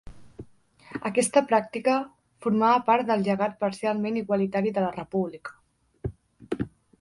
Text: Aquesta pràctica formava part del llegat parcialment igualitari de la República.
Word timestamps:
Aquesta 1.09 1.43
pràctica 1.51 1.97
formava 2.45 2.79
part 2.87 3.11
del 3.11 3.27
llegat 3.27 3.53
parcialment 3.67 4.19
igualitari 4.23 4.73
de 4.79 4.87
la 4.87 4.91
República. 4.97 6.17